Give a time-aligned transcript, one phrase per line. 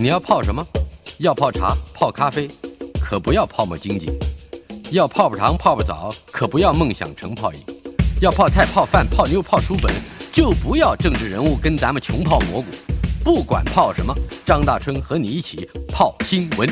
[0.00, 0.64] 你要泡什么？
[1.18, 2.48] 要泡茶、泡咖啡，
[3.00, 4.06] 可不要泡沫经济；
[4.92, 7.58] 要泡泡糖、泡泡澡，可不要梦想成泡影；
[8.20, 9.92] 要泡菜、泡饭、泡妞、泡书本，
[10.30, 12.68] 就不要政治人物跟咱们穷泡蘑菇。
[13.24, 14.14] 不管泡什么，
[14.46, 16.68] 张大春和你一起泡新闻。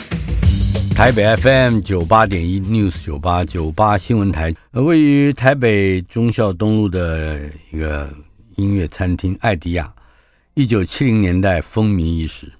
[0.94, 7.40] 台北 FM 九八点一 News 九八九八新闻台，位于台北忠孝东路的
[7.72, 8.08] 一个
[8.54, 9.92] 音乐餐厅艾迪亚，
[10.54, 12.52] 一九七零年代风靡一时。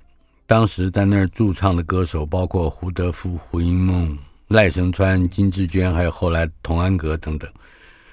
[0.47, 4.17] 当时在那儿驻唱的歌手包括胡德夫、胡因梦、
[4.49, 7.51] 赖声川、金志娟，还有后来童安格等等。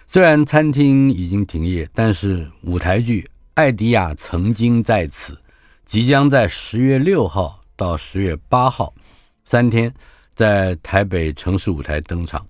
[0.07, 3.21] 虽然餐厅已经停业，但是舞台剧
[3.53, 5.33] 《艾迪亚曾经在此》
[5.85, 8.93] 即将在十月六号到十月八号
[9.45, 9.93] 三天。
[10.35, 12.43] 在台北城市舞台登场，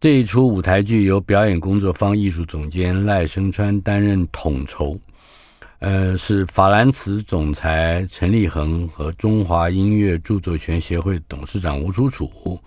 [0.00, 4.98] 这一出舞台剧由表演工作坊艺术总监赖声川担任统筹，
[5.86, 12.60] 呃，是法兰茨总裁陈立恒和中华音乐著作权协会董事长吴楚楚，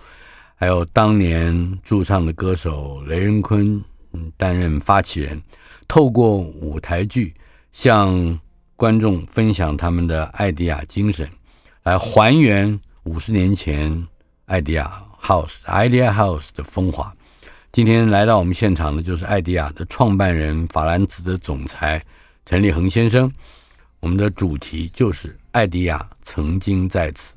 [0.55, 3.83] 还有当年驻唱的歌手雷仁坤，
[4.37, 5.37] 担任发起人，
[5.85, 7.33] 透过舞台剧
[7.73, 8.39] 向
[8.77, 11.29] 观众分享他们的爱迪亚精神，
[11.83, 14.07] 来还原五十年前。
[14.45, 14.89] 爱迪亚
[15.21, 17.13] House，Idea House 的风华。
[17.73, 22.01] 今天来到我们现场的，就是爱迪亚的创办人法兰茨的总裁
[22.49, 23.31] 陈立恒先生。
[23.99, 27.35] 我们的主题就是艾迪亚曾经在此。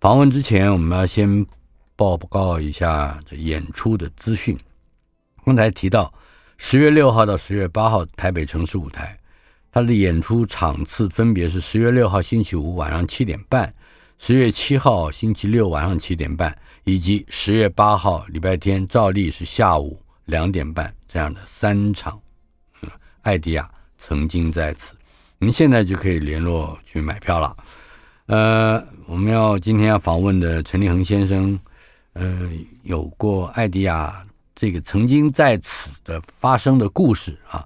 [0.00, 1.44] 访问之前，我们要先
[1.96, 4.56] 报告一下这演出的资讯。
[5.44, 6.14] 刚才提到，
[6.58, 9.18] 十月六号到十月八号台北城市舞台，
[9.72, 13.74] 他的演出场次分别是十月六号星期五晚上七点半。
[14.16, 22.16] 十月七号星期六晚上七点半，以及十月八号礼拜天照例是下午两点半这样的三场。
[22.82, 22.90] 嗯，
[23.22, 23.68] 爱迪亚
[24.04, 24.96] 曾经在此，
[25.38, 27.56] 您现在就可以联络去买票了。
[28.26, 31.56] 呃，我们要今天要访问的陈立恒先生，
[32.14, 32.50] 呃，
[32.82, 34.20] 有过爱迪亚
[34.56, 37.64] 这个曾经在此的发生的故事啊。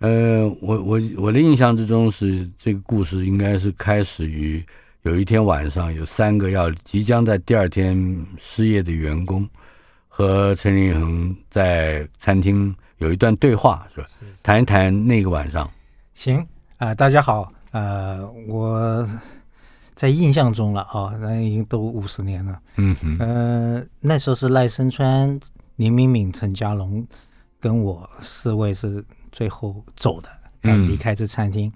[0.00, 4.62] 呃，我我我的印象之中是这个故事应该是开始于。
[5.02, 7.94] 有一天晚上，有三个要即将在第二天
[8.38, 9.46] 失业的员工，
[10.08, 14.06] 和陈立恒在餐厅有一段对话，是吧？
[14.06, 15.68] 是是谈一谈那个晚上。
[16.14, 16.38] 行
[16.78, 19.06] 啊、呃，大家好，呃，我
[19.94, 22.58] 在印象中了啊，那、哦、已经都五十年了。
[22.76, 25.38] 嗯哼，呃，那时候是赖声川、
[25.76, 27.06] 林敏敏、陈家龙
[27.60, 30.28] 跟我四位是最后走的，
[30.62, 31.72] 嗯，离开这餐厅。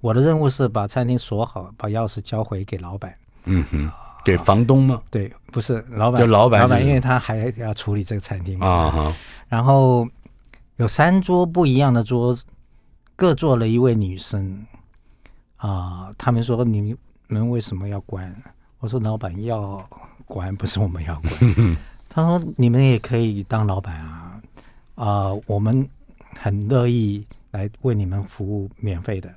[0.00, 3.14] 我的任务是把餐厅锁好，把钥匙交回给老板。
[3.44, 3.90] 嗯哼，
[4.24, 5.00] 给房东吗？
[5.10, 6.20] 对，不是老板。
[6.20, 8.66] 就老板，老板，因为他还要处理这个餐厅嘛。
[8.66, 9.16] 啊哈。
[9.48, 10.06] 然后
[10.76, 12.44] 有三桌不一样的桌子，
[13.14, 14.66] 各坐了一位女生。
[15.56, 16.96] 啊，他们说，你
[17.28, 18.34] 们为什么要关？
[18.80, 19.88] 我说老板要
[20.24, 21.76] 关，不是我们要关。
[22.08, 24.40] 他说你们也可以当老板啊。
[24.94, 25.88] 啊，我们
[26.38, 29.32] 很乐意来为你们服务，免费的。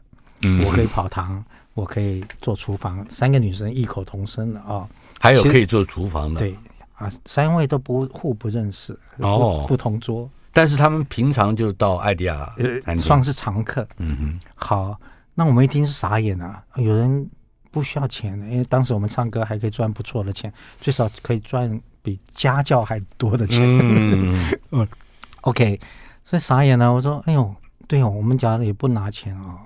[0.66, 1.44] 我可以跑堂，
[1.74, 3.06] 我可以做厨房。
[3.10, 6.40] 三个女生异口同声的啊、哦，还有可以做厨房的。
[6.40, 6.56] 对
[6.96, 12.56] 啊，三位都不互不认识哦不，不同桌，但是他们平常就到爱迪亚，
[12.86, 13.86] 呃，算是常客。
[13.98, 14.98] 嗯哼，好，
[15.34, 16.64] 那我们一听是傻眼啊！
[16.78, 17.30] 有人
[17.72, 23.66] 不需要钱的，因为当时我们唱歌还可以赚不错的钱，最少可以赚比家教还多的钱。
[23.82, 24.88] 嗯嗯，
[25.44, 25.78] OK，
[26.24, 26.94] 所以傻眼了。
[26.94, 27.54] 我说，哎呦，
[27.86, 29.60] 对哦，我们家也不拿钱啊。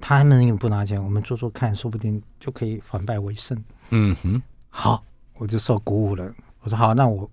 [0.00, 3.56] 他们也不拿钱，我们做做看，说不定就可以反败为胜。
[3.90, 6.28] 嗯哼，好，我就受鼓舞了。
[6.62, 7.30] 我说好，那我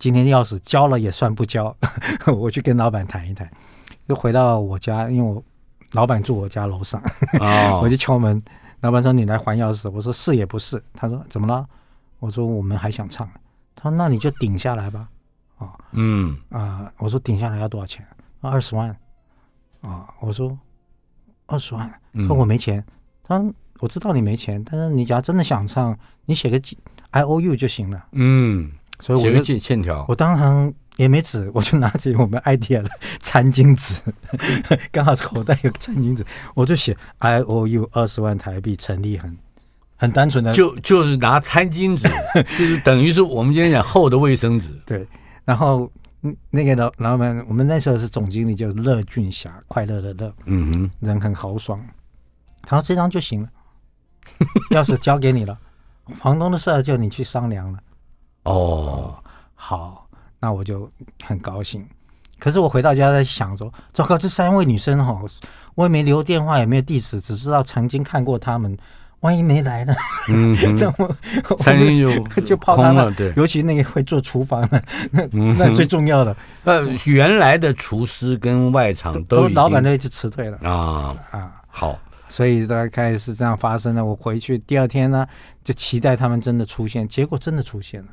[0.00, 1.76] 今天钥匙交了也算不交，
[2.34, 3.48] 我去跟老板谈一谈。
[4.06, 5.44] 又回到我家，因为我
[5.92, 7.00] 老板住我家楼上，
[7.38, 8.42] 哦、我就敲门。
[8.80, 11.68] 老板说：“你来还钥匙。”我说：“是也不是。”他说：“怎么了？”
[12.18, 13.28] 我说：“我们还想唱。”
[13.76, 15.06] 他说：“那你就顶下来吧。”
[15.58, 18.04] 啊，嗯啊、呃，我说：“顶下来要多少钱？”
[18.40, 18.88] 二十万。
[19.82, 20.58] 啊，我说。
[21.46, 21.92] 二十万，
[22.26, 22.78] 说我没钱。
[22.78, 22.84] 嗯、
[23.22, 25.94] 他说我知道你没钱，但是你假如真的想唱，
[26.24, 26.58] 你写个
[27.10, 28.06] I O U 就行了。
[28.12, 28.70] 嗯，
[29.00, 30.04] 所以我就写欠条。
[30.08, 34.00] 我当场也没纸， 我就拿起我们 idea 的餐巾纸，
[34.92, 36.24] 刚好口袋有餐巾纸，
[36.54, 39.36] 我就写 I O U 二十万台币，陈立恒，
[39.96, 42.08] 很单纯的，就就是拿餐巾纸，
[42.58, 44.68] 就是等于是我们今天讲厚的卫生纸。
[44.86, 45.06] 对，
[45.44, 45.90] 然后。
[46.22, 51.82] 嗯，那个老老板，我们那时候是总经理，叫乐俊霞，快乐的乐，嗯哼，人很豪爽。
[52.60, 53.48] 他说这张就行了，
[54.68, 55.58] 钥匙交给你了，
[56.18, 57.78] 房东的事就你去商量了。
[58.42, 58.89] 哦，哦，
[59.70, 60.04] 好，
[60.40, 60.90] 那我就
[61.22, 61.86] 很高兴。
[62.40, 65.16] 可是我回到家在想说，糟糕，这三位女生哈，
[65.76, 68.76] 我也没留电话，也没有地址，只知道曾经看过她们。
[69.20, 69.94] 万一没来呢？
[70.26, 73.12] 嗯， 那我餐厅就就泡汤了。
[73.12, 74.82] 对，尤其那个会做厨房的，
[75.12, 76.36] 那那最重要的。
[76.64, 81.96] 呃，原来的厨师跟外场都老板都已经辞退了啊啊，好。
[82.28, 84.04] 所以大概是这样发生的。
[84.04, 85.24] 我回去第二天呢，
[85.62, 88.08] 就期待他们真的出现，结果真的出现了。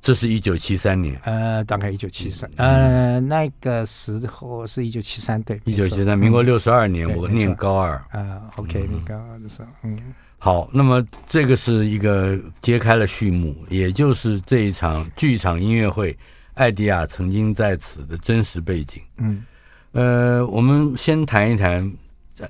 [0.00, 9.98] 这是一九七三年，呃，大概一九七三，呃，那个时候是一九七三，对，一九七三，民国六十二年，我念高二，啊，OK，念高二的时候，嗯，
[10.38, 16.16] 好，那么这个是一个揭开了序幕，也就是这一场剧场音乐会，
[16.54, 19.44] 艾迪亚曾经在此的真实背景，嗯，
[19.90, 21.92] 呃，我们先谈一谈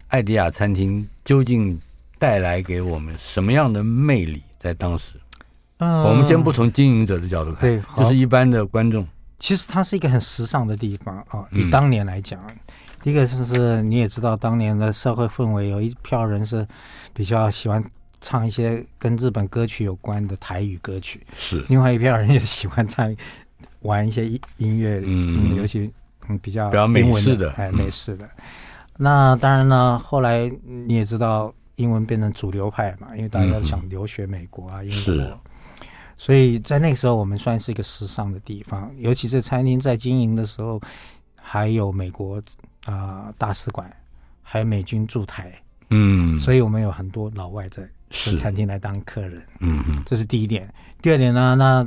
[0.09, 1.81] 艾迪亚餐厅究竟
[2.19, 5.15] 带来给我们什么样的魅力，在当时。
[5.79, 9.07] 嗯，我们先不从经营者的角度看，对，就是一般的观众。
[9.39, 12.41] 其实它是一个很时尚的地方啊，以当年来讲，
[13.03, 16.67] 一个就是你也知道，当年的社会氛围，有一票人是
[17.13, 17.85] 比较喜欢
[18.23, 23.15] 唱一些跟日本歌曲有关的台语歌曲，是；另外一票人也喜欢唱
[23.81, 25.93] 玩一些音音乐，嗯，尤其
[26.29, 28.25] 嗯比较比较美式的，哎，美式的。
[28.25, 28.31] 嗯、
[28.97, 35.41] 那当然呢，后来你也知道，英文变成主流派嘛，因为大家想留学美国啊，嗯、英国。
[36.19, 38.91] 是所以在那个时候，我们算是一个时尚的地方。
[38.99, 40.81] 尤其是餐厅在经营的时候，
[41.35, 42.37] 还有美国
[42.85, 43.91] 啊、呃、大使馆，
[44.43, 45.53] 还有美军驻台，
[45.91, 50.69] 嗯，所以我们有很多老外在在餐厅来当客人，嗯嗯，这是第一点。
[51.01, 51.87] 第二点呢，那。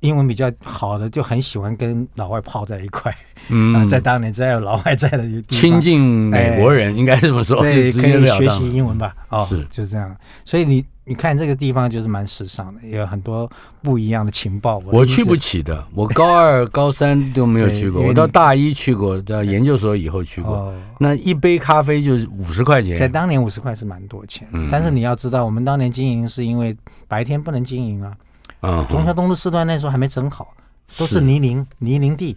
[0.00, 3.14] 英文比较好的就很喜欢跟老外泡在一块，
[3.50, 6.00] 嗯， 在当年只要有老外在的地方，亲近
[6.30, 9.14] 美国人应该这么说，对，可以学习英文吧？
[9.28, 10.16] 哦，是就是这样。
[10.46, 13.50] 所以你你看这个地方就是蛮时尚的，有很多
[13.82, 14.80] 不一样的情报。
[14.92, 20.72] 我去不起的，我高二、 高三都没有去过，我到大一去过，到研究所以后去过。
[21.00, 24.46] 那一杯咖啡就是五十块钱，在当年五十块是蛮多钱。
[24.70, 26.76] 但是你要知道，我们当年经营是因为
[27.08, 28.16] 白天不能经营啊。
[28.60, 30.54] 啊，忠孝东路四段那时候还没整好，
[30.96, 32.36] 都是泥泞泥泞地，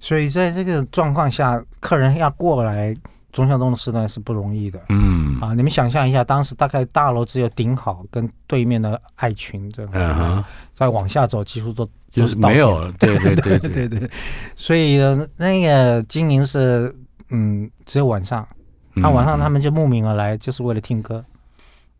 [0.00, 2.96] 所以在这个状况下，客人要过来
[3.32, 4.80] 忠孝东的时段是不容易的。
[4.90, 10.44] 嗯，啊，你们想象一下，当时大概大楼只有顶好跟对面的爱群这样，嗯，
[10.74, 12.92] 再往下走几乎都就是没有了。
[12.98, 13.58] 对对对
[13.88, 13.88] 对。
[13.88, 14.10] 对，
[14.54, 14.98] 所以
[15.36, 16.94] 那个经营是
[17.30, 18.46] 嗯，只有晚上，
[18.94, 21.24] 那晚上他们就慕名而来，就是为了听歌。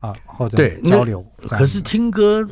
[0.00, 1.24] 啊或者交流。
[1.48, 2.46] 可是听歌。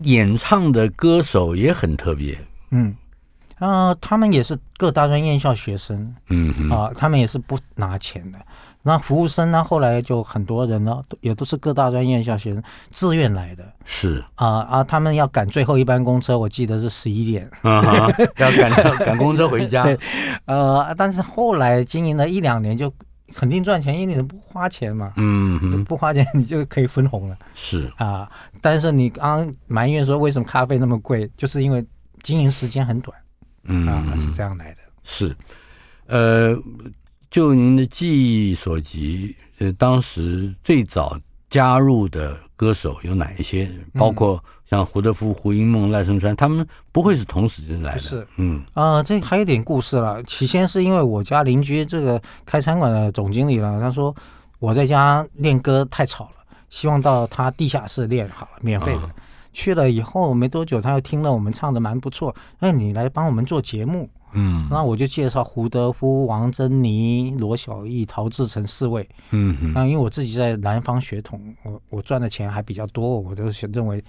[0.00, 2.38] 演唱的歌手也很特别，
[2.70, 2.94] 嗯，
[3.58, 8.38] 啊、呃，他们也是各大专院校学生，嗯哼啊，他们也是不拿钱的。
[8.82, 18.08] 那服务生呢，后来就很多人呢，也都是各大专院校学生自愿来的，是啊啊，他们要赶最后一班公车，我记得是十一点，啊、
[18.38, 19.82] 要赶赶公车回家。
[19.82, 19.98] 对，
[20.44, 22.92] 呃，但是后来经营了一两年就。
[23.34, 28.30] 肯定赚钱，因为你不花钱嘛，嗯哼，不花钱你就可以分红了，是啊。
[28.62, 31.84] 但是你刚刚埋怨说为什么咖啡那么贵，就是因为
[32.22, 33.18] 经营时间很短，
[33.68, 34.78] 嗯啊，是这样来的。
[35.02, 35.36] 是，
[36.06, 36.56] 呃，
[37.30, 41.18] 就您的记忆所及，呃，当时最早
[41.50, 43.70] 加入的歌手有哪一些？
[43.94, 44.42] 包括。
[44.68, 48.00] 像胡德夫、胡因梦、赖声川，他们不会是同时间来的。
[48.00, 50.20] 是，嗯，啊、呃，这还有点故事了。
[50.24, 54.12] 起先是因为我家邻居这个开餐馆的总经理了，他说
[54.58, 59.02] 我在家练歌太吵了，希望到他地下室练好了，免费的。
[59.02, 59.10] 啊、
[59.56, 64.06] 去了以后没多久，他又听了我们唱的蛮不错，哎，你来帮我们做节目。
[64.34, 69.08] 嗯，那我就介绍胡德夫、王珍妮、罗小艺、陶志成四位。
[69.30, 74.04] 嗯哼，那因为我自己在南方血统，我我赚的钱还比较多，我都认为。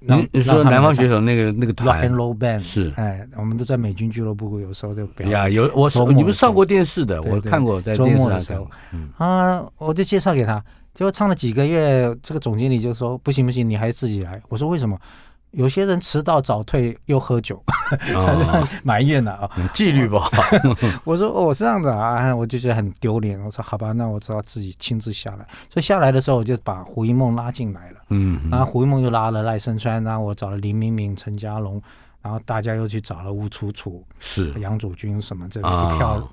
[0.00, 5.30] 你你说南方选手那个那个团 Rock and Roll Band 是哎，我们都在美军俱乐部，有时候就表演。
[5.30, 8.68] 呀，有我你们上过电视的，我看过在电视的时候。
[9.18, 10.62] 啊，我就介绍给他，
[10.98, 14.42] 结果唱了几个月，这个总经理就说不行不行，你还是自己来。
[14.48, 14.98] 我说为什么？
[15.52, 20.28] 有些人迟到早退又喝酒，他是埋怨了啊，纪律不好。
[21.06, 23.40] 我说哦，这样子啊，我就觉得很丢脸。
[23.40, 25.46] 我说好吧，那我只好自己亲自下来。
[25.70, 28.00] 所以下来的时候，我就把胡一梦拉进来了。
[28.08, 31.80] 嗯，然后胡一梦又拉了赖声川，然后我找了林明敏、陈家龙，
[32.22, 36.28] 然后大家又去找了吴楚楚、是杨祖君什么，这一票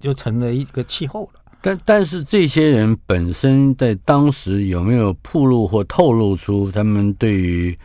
[0.00, 1.40] 就成了一个气候了。
[1.60, 7.78] 但但是这些人本身在当时有没有铺露或透露出他们对于？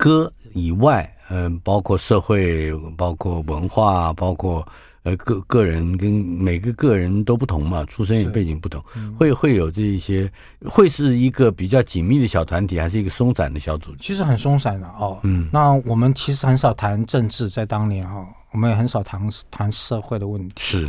[0.00, 4.64] 歌以外，嗯，包括社会，包括文化，包括
[5.02, 10.30] 呃个个人跟每个个人都不同嘛，出身也背景不同，嗯、会会有这一些，
[10.64, 13.98] 会是一个比较紧密的小团体，还是一个松散的小组织？
[14.00, 15.18] 其实很松散的哦。
[15.24, 19.20] 嗯，那我们其实很少谈政治，在当年哈、哦，我们也很少谈
[19.50, 20.54] 谈社会的问题。
[20.58, 20.88] 是，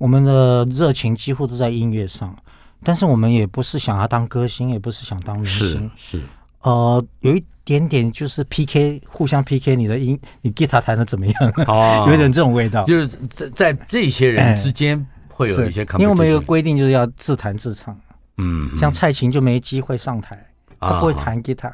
[0.00, 2.34] 我们的热情几乎都在音乐上。
[2.82, 6.22] 但是我们也不是想要当歌星，也不是想当明星，是是。
[6.62, 11.34] 呃，有一点点就是 PK，互相 PK，你的音，你吉他弹的怎么样？
[11.66, 12.82] 哦， 有点这种味道。
[12.84, 17.94] 就是在在这些人之间会有一些，因为我们有个规定，就是要自弹自唱。
[18.38, 20.42] 嗯，像蔡琴就没机会上台，
[20.80, 21.70] 她不会弹吉他。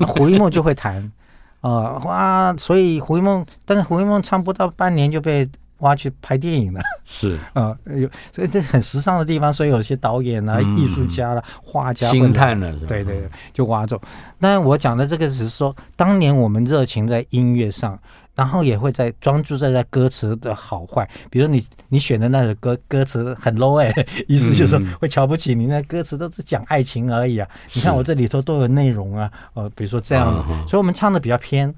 [0.00, 1.10] 胡一梦就会弹，
[1.62, 5.48] 呃，哇，所以胡一梦，但是胡一梦唱不到半年就被。
[5.78, 14.00] 挖去拍电影了， 是啊，有所以这很时尚的地方，所以有些导演啊、艺术家啦、画家，星探呢，对对，就挖走。
[14.40, 17.98] 但我讲的这个只是说，当年我们热情在音乐上，
[18.34, 21.08] 然后也会在专注在在歌词的好坏。
[21.30, 23.92] 比如你你选的那首歌，歌词很 low 哎，
[24.26, 27.46] 意思就是说会瞧不起你，那歌词都是讲爱情而已啊。
[27.74, 31.74] 你看我这里头都有内容啊，呃，比如说这样的，所以我们唱的比较偏。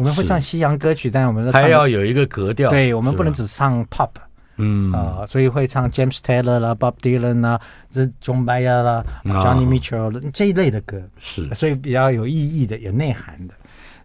[0.00, 2.70] 我们会唱西洋歌曲，但我们还要有一个格调。
[2.70, 4.08] 对，我们不能只唱 pop，
[4.56, 13.52] 嗯啊、呃，所以会唱 James Taylor 啦、Bob Dylan 啦、这 John Mayer 啦、Johnny Mitchell 这一类的歌，是，所以比较有意义的、有内涵的。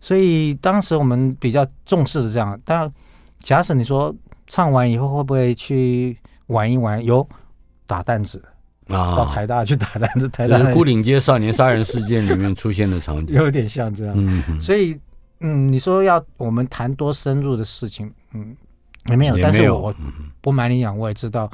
[0.02, 2.60] 所以当时我们比较重视的这样。
[2.66, 2.92] 但
[3.40, 4.14] 假使你说
[4.48, 7.02] 唱完以后会不会去玩一玩？
[7.06, 7.26] 有
[7.88, 8.44] 打弹子
[8.90, 10.28] 啊，到台大去打弹子。
[10.28, 14.14] 台大就是牯岭街少年杀人事件里面出现的场景， 有点像这样。
[14.18, 15.00] 嗯，所以。
[15.40, 18.56] 嗯，你说要我们谈多深入的事情，嗯，
[19.10, 19.38] 也没有。
[19.42, 19.94] 但是我
[20.42, 21.50] 不瞒你讲，我也知道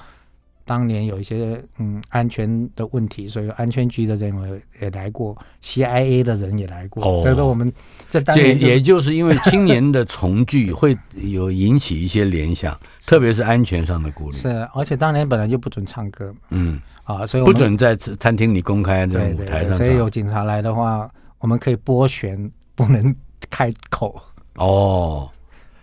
[0.64, 7.04] 当年有一些嗯安全的问题，所以安全局的人也来过，CIA 的人也来过。
[7.04, 7.74] 哦，所以说我们
[8.10, 14.38] 这当年，也就是因为青年的重聚会 有引起一些联想，特别是安全上的顾虑。
[14.38, 19.76] 是，而且当年本来就不准唱歌，嗯啊，所以不准在餐厅里公开在舞台上。
[19.76, 21.10] 所以有警察来的话，
[21.40, 23.14] 我们可以拨弦，不能。
[23.52, 24.20] 开口
[24.56, 25.30] 哦，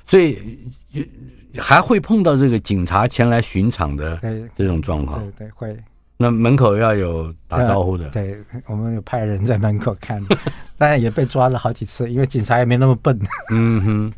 [0.04, 0.58] 所以
[1.56, 4.18] 还会碰到这个警察前来巡场的
[4.56, 5.76] 这种状况，对对会。
[6.20, 10.20] 那门口要有打招呼的，对，我们有派人在门口看，
[10.76, 13.16] 当然也被抓了好几次，因为警察也没那么笨。
[13.50, 14.12] 嗯哼，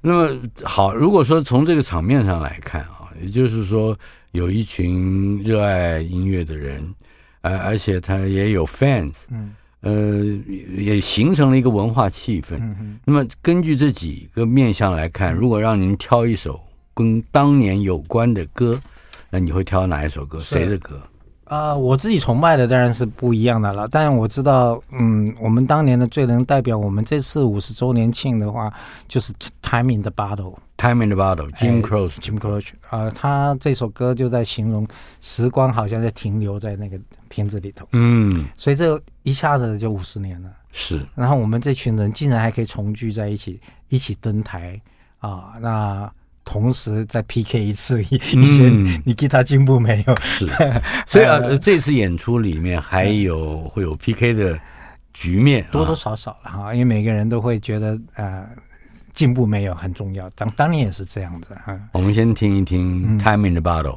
[0.00, 3.96] 那么好，如果说从这个场面上来看啊，也就是说
[4.32, 6.92] 有一群热爱音乐的人，
[7.42, 9.54] 呃，而且他也有 fans，嗯。
[9.80, 9.92] 呃，
[10.76, 12.56] 也形成了一个文化气氛。
[12.58, 16.60] 嗯、那么，根据这几个面向来看，如果让您挑一首
[16.94, 18.80] 跟当年有关的歌，
[19.30, 20.40] 那你会挑哪一首歌？
[20.40, 21.00] 谁的歌？
[21.44, 23.88] 啊、呃，我自己崇拜的当然是不一样的了。
[23.90, 28.70] 但我知道，嗯，我们当年的最能代表我们这次五十周年庆的话，
[29.06, 29.32] 就是
[29.62, 30.54] 《Time in the Bottle》。
[30.76, 34.86] Time in the Bottle，Jim Croce，Jim Croce，啊，他这首歌就在形容
[35.20, 41.00] 时光好像在停留在那个瓶子里头，嗯，所以这一下子就五十年了，是。
[41.14, 44.80] 然后我们这群人竟然还可以重聚在一起，一起登台
[45.18, 46.10] 啊，那
[46.44, 48.68] 同时再 PK 一次，一些
[49.04, 50.16] 你吉他进步没有？
[50.22, 50.48] 是，
[51.06, 54.58] 所以啊， 这次演出里面还有会有 PK 的
[55.12, 58.44] 局面，多多少少了哈，因为每个人都会觉得呃。
[59.14, 61.76] 进步没有很重要，当当年也是这样子哈。
[61.90, 63.96] 我们先听一听《Time in the Bottle》。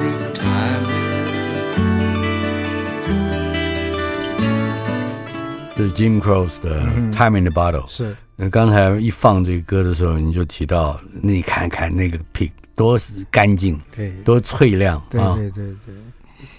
[5.81, 6.79] 这是 Jim Croce 的
[7.11, 7.87] 《Time in the Bottle》。
[7.89, 12.99] 是，那刚才一放这个歌的时候，你就提到，你看看那个 pick 多
[13.31, 15.95] 干净，对，多脆亮，对对对对。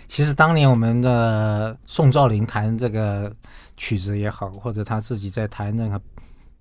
[0.08, 3.32] 其实当年我们的宋兆林弹这个
[3.76, 6.00] 曲子也好，或者他自己在弹那个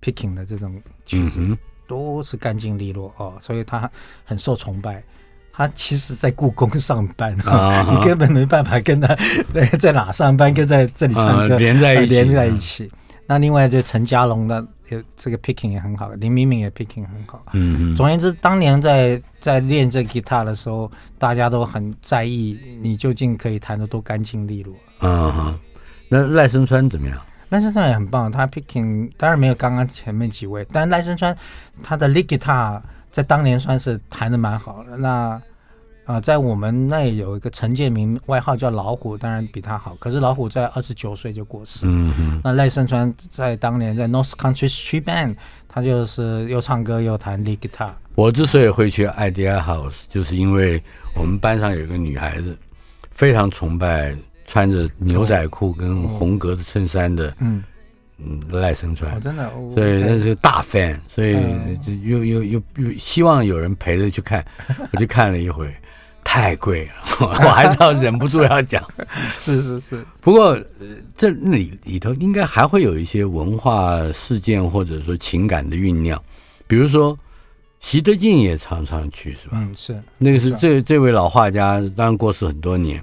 [0.00, 1.40] picking 的这种曲子。
[1.40, 3.90] 嗯都是干净利落哦，所以他
[4.24, 5.02] 很受崇拜。
[5.52, 9.14] 他其实，在故宫上班，啊、 你根本没办法跟他
[9.78, 12.14] 在哪上班，跟在这里唱歌、啊、连在一起。
[12.14, 12.90] 连在一起。
[13.26, 14.66] 那另外就陈嘉龙的
[15.16, 17.42] 这个 picking 也很好，林明明也 picking 很好。
[17.52, 17.96] 嗯嗯。
[17.96, 24.74] 总而言之，当年在在练这吉他的时候，大家都很在意你究竟可以弹得多干净利落。
[24.98, 25.58] 啊，
[26.08, 27.18] 那赖声川怎么样？
[27.48, 31.36] 赖声川也很棒，他 picking 当然没有刚刚前面几位，但赖声川
[31.82, 32.80] 他的 lead guitar
[33.12, 34.96] 在当年算是弹的蛮好的。
[34.96, 35.08] 那
[36.04, 39.94] 啊、呃，在我们那有一个陈建明，外号叫老虎，当然比他好。
[40.00, 41.86] 可是老虎在二十九岁就过世。
[41.86, 42.40] 嗯嗯。
[42.42, 45.36] 那赖声川在当年在 North Country Street Band，
[45.68, 47.90] 他就是又唱歌又弹 lead guitar。
[48.16, 50.82] 我之所以会去 Idea House，就是因为
[51.14, 52.58] 我们班上有一个女孩子
[53.10, 54.16] 非常崇拜。
[54.44, 57.34] 穿着牛仔裤跟红格子衬衫的，
[58.24, 61.36] 嗯嗯，赖声川，真的，所以那是大 fan，所以
[61.82, 64.44] 就又又又又希望有人陪着去看，
[64.92, 65.72] 我去看了一回，
[66.24, 66.92] 太贵了，
[67.26, 68.82] 我还是要忍不住要讲，
[69.38, 70.04] 是是是。
[70.20, 70.58] 不过
[71.16, 76.20] 这里里头应该还会有一些文化事件或者说情感的酝酿，
[76.66, 77.18] 比如说
[77.80, 79.54] 习德进也常常去，是吧？
[79.54, 83.02] 嗯，是那个是这这位老画家，当然过世很多年。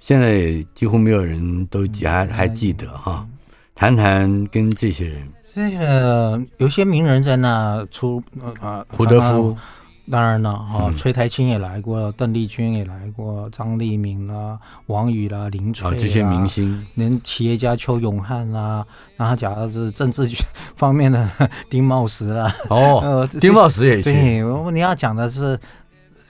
[0.00, 3.26] 现在也几乎没有人都还还记得哈，
[3.78, 5.28] 谈谈跟这些人。
[5.54, 8.20] 这个有些名人在那出
[8.60, 9.56] 啊，胡德夫，
[10.10, 18.84] 当然了哈，崔台青也来过，邓丽君也来过，张立明啦，王宇啦，林翠这些明星，连企业家邱永汉啦，
[19.16, 20.28] 然后讲的是政治
[20.74, 21.30] 方面的
[21.70, 24.12] 丁茂石啦，哦， 丁茂石也行。
[24.12, 25.56] 对，你要讲的是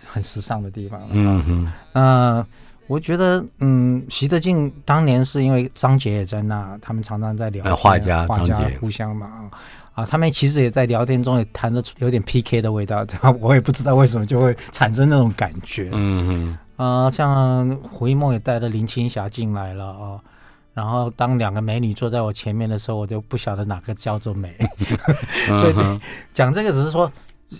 [0.06, 2.46] 很时尚的地方，嗯哼，那。
[2.88, 9.50] 我觉得，嗯，习德进当年是因为张杰也在那，他们常常在聊天，画家画家互相嘛，
[9.94, 13.06] 啊，他们其实也在聊天中也谈得出有点 PK 的味道，
[13.40, 20.18] 我也不知道为什么就会产生那种感觉，嗯嗯，啊，像胡一梦也带了林青霞进来了啊，
[20.72, 24.56] 然后当两个美女坐在我前面的时候，我就不晓得哪个叫做美，
[25.46, 25.74] 所以
[26.32, 27.10] 讲这个只是说，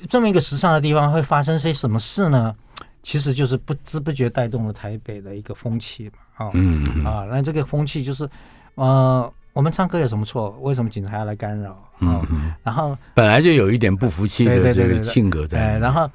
[0.09, 2.55] 这么一个时尚的地方会发生些什么事呢？
[3.02, 8.28] 其实就是不知不觉带动了台北的一个风气嘛，啊，嗯啊，那这个风气就是，
[8.74, 10.50] 呃，我们唱歌有什么错？
[10.61, 11.76] 为什么警察要来干扰？
[12.00, 16.11] 嗯，然后本来就有一点不服气的这个性格在，对，然后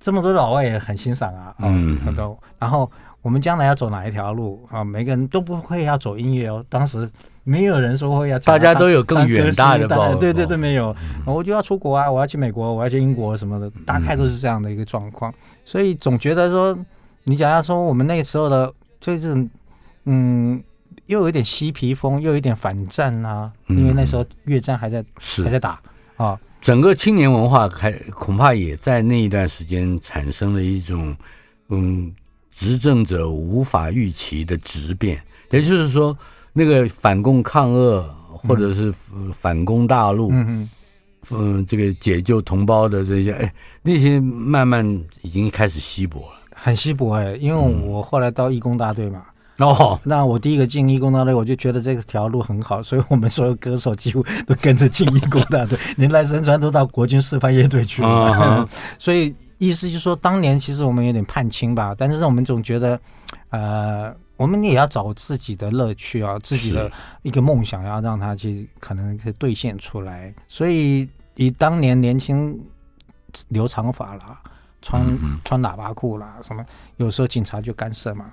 [0.00, 2.90] 这么多老外也很欣赏啊，嗯，很多，然后
[3.22, 4.84] 我们将来要走哪一条路啊？
[4.84, 7.10] 每个人都不会要走音乐哦，当时。
[7.48, 10.18] 没有人说会要，大家都有更远大的抱负。
[10.18, 15.32] 对对对，没有，我就要出国啊，我要去美国，我要去英国什么的，大概都是这样的一个状况。
[15.64, 16.76] 所以总觉得说，
[17.22, 19.48] 你假如说我们那个时候的，就是
[20.06, 20.60] 嗯，
[21.06, 25.04] 又有一点嬉皮风，又有一点反战啊，因为那时候越战还在
[25.44, 25.80] 还在打
[26.16, 31.16] 啊，整个青年文化还恐怕也在那一段时间产生了一种
[31.68, 32.12] 嗯，
[32.50, 36.18] 执政者无法预期的质变，也就是说。
[36.58, 38.90] 那个反共抗俄，或者是
[39.30, 40.66] 反攻大陆，嗯
[41.30, 44.82] 嗯，这个解救同胞的这些，哎，那些慢慢
[45.20, 47.36] 已经开始稀薄了，很稀薄哎。
[47.36, 49.22] 因为我后来到义工大队嘛，
[49.58, 62.98] 哦，那我第一个进义工大队，我就觉得这个条路很好，所以我们所有歌手几乎都跟着进义工大队， 连赖声川都到国军示范乐队去了，哦、 所以意思就是说，当年其实我们有点叛清吧，但是我们总觉得，
[63.50, 64.14] 呃。
[64.36, 66.90] 我们也要找自己的乐趣啊，自己的
[67.22, 70.34] 一个梦想，要让它去可能可以兑现出来。
[70.46, 72.58] 所以以当年年轻
[73.48, 74.40] 留长发啦，
[74.82, 75.02] 穿
[75.44, 76.64] 穿喇叭裤啦，什么
[76.96, 78.26] 有时候警察就干涉嘛。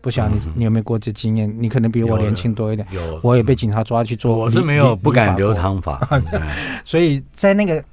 [0.00, 1.52] 不晓得你你有没有过这经验？
[1.60, 2.86] 你可能比我年轻多一点。
[2.92, 4.38] 有，我也被警察抓去做。
[4.38, 6.00] 我是没有不敢留长发。
[6.84, 7.84] 所以在那个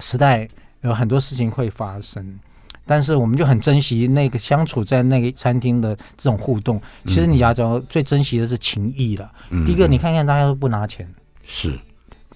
[0.00, 0.48] 时代，
[0.80, 2.40] 有很多事情会发生。
[2.86, 6.80] 但是我们就很珍惜那个相处在那个餐厅的这种互动。
[7.06, 9.30] 其实你要讲最珍惜的是情谊了。
[9.66, 11.08] 第一个，你看看大家都不拿钱，
[11.42, 11.78] 是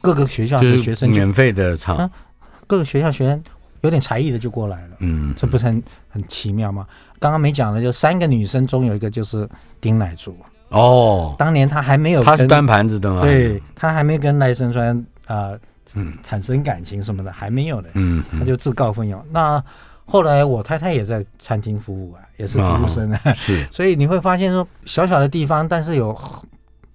[0.00, 2.10] 各个学校的学生免费的唱，
[2.66, 3.42] 各个学校学生
[3.80, 4.96] 有点才艺的就过来了。
[5.00, 6.86] 嗯，这不是很很奇妙吗？
[7.18, 9.48] 刚刚没讲的，就三个女生中有一个就是
[9.80, 10.36] 丁乃竺。
[10.70, 13.22] 哦，当年他还没有，他是端盘子的吗？
[13.22, 14.94] 对，他还没跟赖声川
[15.26, 15.60] 啊、呃
[15.96, 17.88] 嗯、产生感情什么的，还没有的。
[17.94, 19.24] 嗯，他就自告奋勇。
[19.30, 19.62] 那
[20.08, 23.20] 后来我太太也在餐厅服务啊，也是服务生啊。
[23.26, 26.18] 哦、是， 所以你会发现说，小小的地方，但是有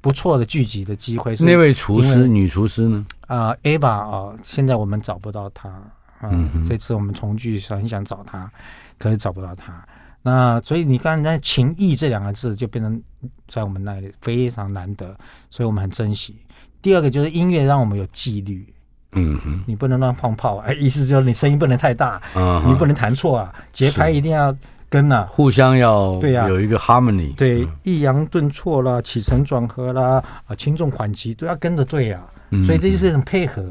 [0.02, 1.36] 不错的聚集的机会。
[1.42, 3.06] 那位厨师，女厨师呢？
[3.28, 5.84] 啊、呃、，A 吧啊，现在我们找不到她啊。
[6.22, 8.50] 呃嗯、这次我们重聚，很想找她，
[8.98, 9.86] 可是找不到她。
[10.24, 13.02] 那所以你看，那情谊这两个字就变成
[13.48, 15.16] 在我们那里非常难得，
[15.52, 16.36] 所以我们很珍惜。
[16.82, 18.73] 第二个就是音乐让我们有纪律，
[19.14, 24.56] 嗯哼，你不能乱放炮，哎，意思就是你声音不能太大，啊，你不能弹错啊，节拍一定要
[24.90, 32.22] 跟啊，互相要对呀，有一个 harmony，对，抑扬顿挫啦，起承转合啦，啊，轻重缓急都要跟着对啊，
[32.66, 33.64] 所以这就是很配合。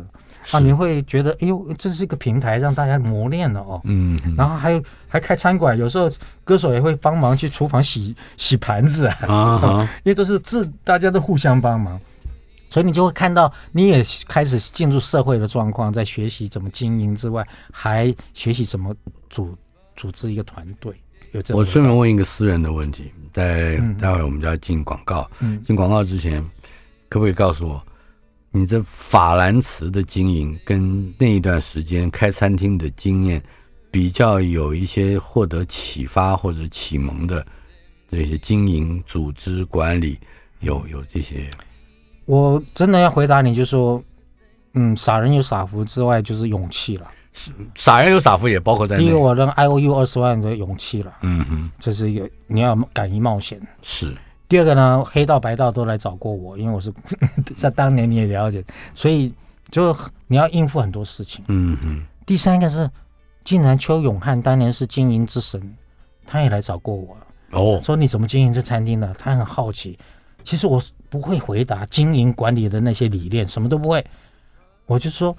[0.51, 3.81] 啊，你会觉得，哎呦，这是一个平台，让大家磨练了哦。
[3.85, 6.11] 嗯，然后还有还开餐馆，有时候
[6.43, 11.97] 歌手也会帮忙去厨房洗洗盘子啊，啊， 因为都是自大家都互相帮忙，
[12.73, 18.97] 所以你就会看到，你也开始进入社会的状况，在学习怎么经营之外，还学习怎么
[19.29, 19.55] 组
[19.95, 20.91] 组织一个团队。
[21.33, 26.43] 有这我顺便问一个私人的问题，待待会我们就要进广告，嗯，进广告之前，
[27.11, 27.83] 可不可以告诉我？
[28.51, 33.43] 你这法兰茨的经营跟那一段时间开餐厅的经验，
[33.91, 37.47] 比较有一些获得启发或者启蒙的
[38.09, 40.19] 这些经营、组织管理，
[40.61, 41.51] 有有这些。
[42.25, 44.03] 我真的要回答你，就是说，
[44.75, 47.07] 嗯，傻人有傻福之外，就是勇气了。
[47.75, 49.03] 傻人有傻福也包括在内。
[49.03, 51.13] 第一个，我扔 I O U 二十万的勇气了。
[51.23, 53.61] 嗯哼，这是一个你要敢于冒险。
[53.81, 54.15] 是。
[54.49, 56.93] 第二个呢，黑道白道都来找过我，因为我是
[57.57, 58.63] 在当年你也了解，
[58.95, 59.33] 所以
[59.71, 61.43] 就你要应付很多事情。
[61.49, 62.07] 嗯哼。
[62.27, 62.89] 第三个是，
[63.43, 65.75] 竟然邱永汉当年是经营之神，
[66.27, 67.17] 他也来找过我。
[67.53, 67.81] 哦。
[67.83, 69.11] 说你怎么经营这餐厅的？
[69.19, 69.99] 他很好奇。
[70.45, 74.03] 其实我不会回答经营管理的那些理念，什么都不会。
[74.87, 75.37] 我就说，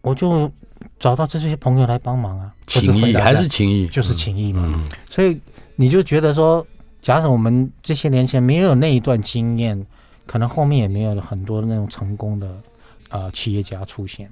[0.00, 0.50] 我就
[0.98, 2.50] 找到这些朋友来帮忙啊。
[2.66, 4.62] 情谊还是情谊，就是情谊嘛。
[4.66, 4.88] 嗯。
[5.10, 5.38] 所以
[5.76, 6.66] 你就觉得说。
[7.04, 9.86] 假使我们这些年前没有那一段经验，
[10.24, 12.48] 可能后面也没有很多那种成功的
[13.10, 14.26] 呃企业家出现。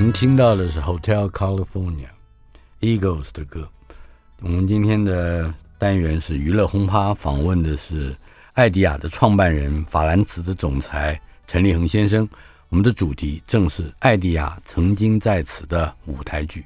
[0.00, 2.08] 您听到的是 Hotel California
[2.80, 3.68] Eagles 的歌。
[4.44, 8.12] 我们今天的单元是娱乐轰趴，访问的是
[8.54, 12.28] 艾迪亚的创办人法兰茨的总裁陈立恒先生。
[12.68, 16.64] 我们的主题正是艾迪亚曾经在此的舞台剧。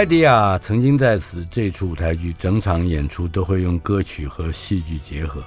[0.00, 5.44] 艾迪亚曾经在此，这出舞台剧整场演出都会用歌曲和戏剧结合，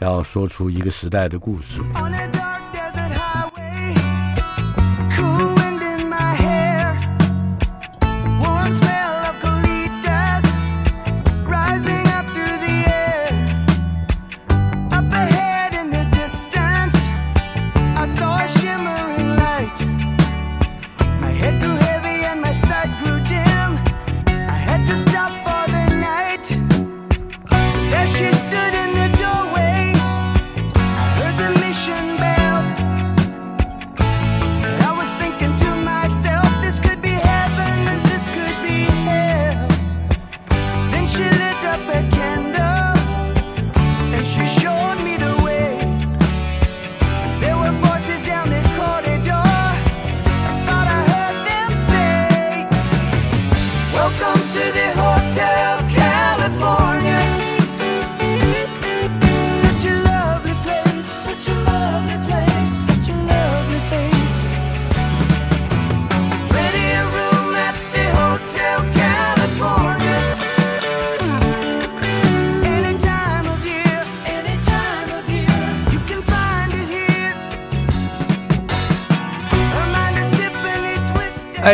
[0.00, 1.80] 要说出一个时代的故事。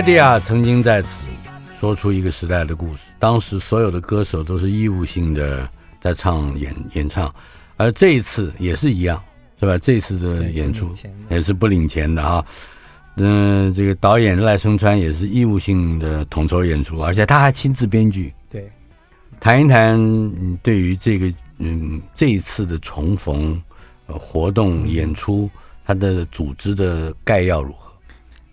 [0.01, 1.29] 爱迪亚曾经在此
[1.79, 3.11] 说出一个时代的故事。
[3.19, 5.69] 当时所有的歌手都是义务性的
[6.01, 7.31] 在唱演演唱，
[7.77, 9.23] 而这一次也是一样，
[9.59, 9.77] 是吧？
[9.77, 10.91] 这次的演出
[11.29, 12.43] 也是不领钱的啊。
[13.17, 18.33] 嗯，这个导演赖声川也是义务性的统筹演出，而且他还亲自编剧。
[18.49, 18.73] 对，
[19.39, 20.01] 谈一谈
[20.63, 23.63] 对于这个嗯这一次的重逢
[24.07, 25.51] 呃活动演出，
[25.85, 27.90] 它的组织的概要如何？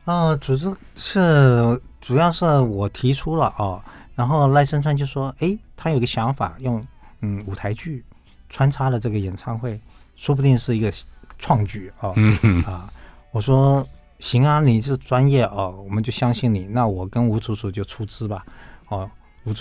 [0.08, 3.82] 呃，组织是主要是我提出了哦，
[4.16, 6.82] 然后赖声川就说，哎，他有个想法，用
[7.22, 8.04] 嗯舞台剧
[8.50, 9.78] 穿插了这个演唱会，
[10.16, 10.92] 说不定是一个
[11.38, 12.14] 创举哦。
[12.18, 12.90] 嗯哼啊，
[13.32, 13.86] 我说
[14.20, 16.68] 行啊，你是专业哦，我们就相信你。
[16.68, 18.46] 那我跟吴楚楚就出资吧，
[18.88, 19.10] 哦。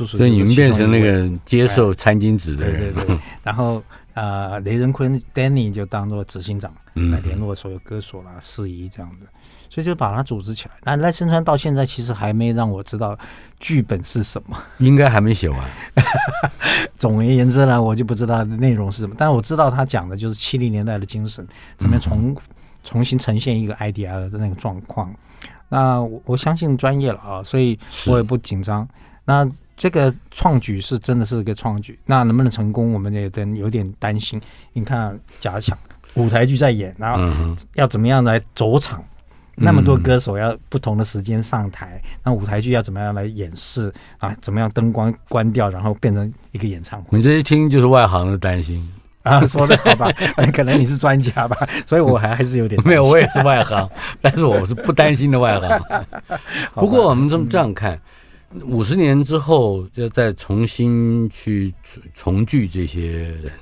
[0.05, 3.19] 所以你们变成那个接受餐巾纸的人，对对对。
[3.45, 3.81] 然后
[4.15, 9.27] 呃，雷仁坤 Danny 就当做执行长来联络所有歌手啦、司仪这样的，
[9.77, 10.75] 所以就把它组织起来。
[10.85, 13.15] 那赖声川到现在其实还没让我知道
[13.61, 15.61] 剧本是什么，应该还没写完。
[16.97, 22.37] 总而言之呢，我就不知道内容是什么，但是我知道他讲的就是七零年代的精神，怎么重、嗯、
[22.85, 25.15] 重新呈现一个 idea 的那个状况。
[25.69, 28.89] 那我我相信专业了啊，所以我也不紧张。
[29.27, 34.41] 那这个创举是真的是个创举，那能不能成功，我们也得有点担心。
[34.73, 35.77] 你看，假想
[36.15, 39.01] 舞台剧在演，然后要怎么样来走场？
[39.01, 39.05] 嗯、
[39.57, 44.37] 那么多歌手要不同的时间上台，那舞台剧要怎么样来演示啊？
[44.41, 47.17] 怎么样灯光关掉，然后变成一个演唱会？
[47.17, 48.87] 你这一听就是外行的担心
[49.23, 49.45] 啊！
[49.47, 50.13] 说的好吧？
[50.55, 53.91] 可能你是专家吧， 所以我还还是有点 没有，我也是外行，
[54.21, 56.07] 但是我是不担心的外行。
[56.75, 58.01] 不过我们这么这样看。
[58.65, 61.75] 五十年之后，要再重新去
[62.15, 63.53] 重聚这些人，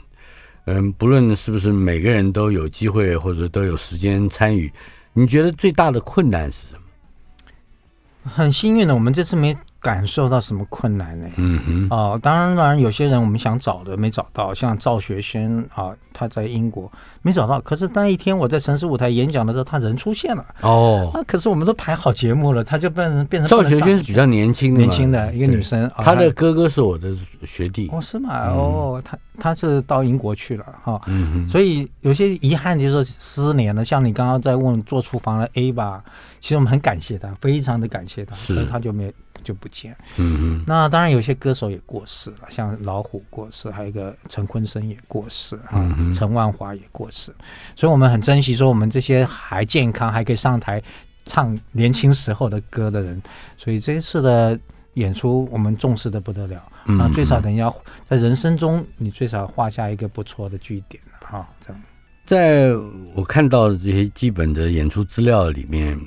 [0.66, 4.70] 嗯，不论是不是每个人都有机会或者都有时间参与，
[5.14, 8.30] 你觉得最大的困难是什么？
[8.30, 9.56] 很幸运的，我们这次没。
[9.84, 11.28] 感受到什么困难呢？
[11.36, 17.60] 嗯嗯哦，当然，当然，有些人我们想找的没找到，像赵学轩啊，他在英国没找到。
[17.60, 20.42] 可是那一天我在城市舞台演讲的时候，他人出现了。
[20.62, 23.46] 哦，啊，可是我们都排好节目了，他就变成变成。
[23.46, 25.90] 赵学轩是比较年轻的，年轻的一个女生。
[25.98, 27.90] 她的哥哥是我的学弟。
[27.92, 28.48] 哦，是吗？
[28.48, 30.98] 哦，他他是到英国去了哈。
[31.08, 33.84] 嗯，所以有些遗憾就是失联了。
[33.84, 36.02] 像你刚刚在问做厨房的 A 吧，
[36.40, 39.12] 其实我们很感谢他，非常的感谢他，所以他就没。
[39.44, 40.56] 就不见，嗯。
[40.56, 47.32] 嗯，那当然有些歌手也过世了，像老虎过世，还有一个陈坤生也过世，啊，陈万华也过世，
[47.76, 50.82] 所以我们很珍惜说我们这些还健康还可以上台
[51.24, 53.22] 唱年轻时候的歌的人，
[53.56, 54.58] 所以这一次的
[54.94, 56.60] 演出我们重视的不得了，
[56.98, 57.72] 啊，最少等一下
[58.08, 61.82] 在人生中你最少画下一个不错的句点啊，这样，
[62.26, 62.70] 在
[63.14, 66.00] 我看到的这些基本的演出资料里面。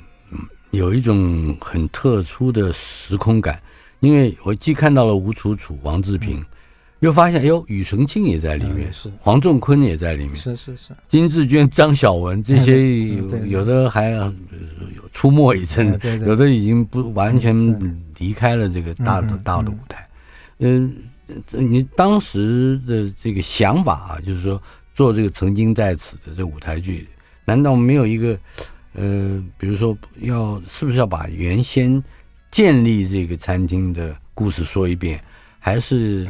[0.70, 3.60] 有一种很特殊的时空感，
[4.00, 6.46] 因为我既看到了吴楚楚、王志平，嗯、
[7.00, 9.10] 又发现哎呦，庾澄庆也在里面，嗯、是。
[9.18, 14.32] 黄仲坤也在里面，是是是，金志娟、张晓文这些 有有的还有
[15.10, 17.56] 出没一阵的，有的已经不完全
[18.18, 20.06] 离开了这个大的大的舞台。
[20.58, 20.94] 嗯，
[21.46, 24.60] 这你当时的这个想法啊，就是说
[24.94, 27.08] 做这个曾经在此的这舞台剧，
[27.46, 28.38] 难道没有一个？
[28.94, 32.02] 呃，比如说要是不是要把原先
[32.50, 35.22] 建立这个餐厅的故事说一遍，
[35.58, 36.26] 还是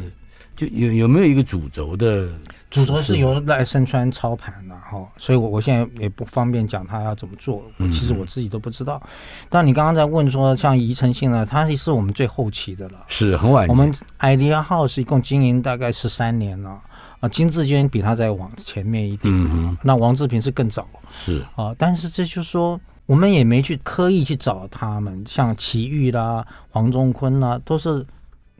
[0.55, 2.29] 就有有没有一个主轴的？
[2.69, 9.01] 主轴是由赖声川操盘的哈，所以我我现在也不方便讲他要怎么做，我其实我自己都不知道。
[9.05, 9.09] 嗯、
[9.49, 13.67] 但你刚刚在问说，像宜城信呢，他是我们最后期的了，是很晚。
[13.69, 16.79] 我们 Idea House 一共经营大概十三年了。
[17.19, 21.43] 啊，金志娟比他再往前面一点，嗯、那王志平是更早，是。
[21.55, 28.05] 啊，但是这就是说，我们也没去刻意去找他们，像齐豫啦、黄仲坤啦，都是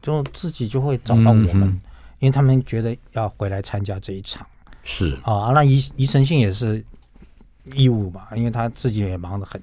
[0.02, 1.82] 就自己就会找到我们，嗯、
[2.20, 4.46] 因为他们觉得要回来参加这一场，
[4.84, 5.18] 是。
[5.24, 6.84] 啊，那遗遗诚信也是
[7.74, 9.62] 义务吧，因为他自己也忙得很。